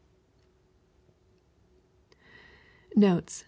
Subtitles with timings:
[2.95, 3.39] Notes.